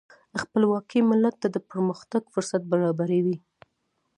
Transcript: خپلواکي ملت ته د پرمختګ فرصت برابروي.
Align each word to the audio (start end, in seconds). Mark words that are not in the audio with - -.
خپلواکي 0.41 0.99
ملت 1.09 1.35
ته 1.41 1.47
د 1.51 1.57
پرمختګ 1.69 2.21
فرصت 2.33 2.61
برابروي. 2.71 3.37